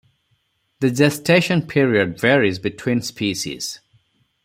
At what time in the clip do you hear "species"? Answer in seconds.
3.03-3.79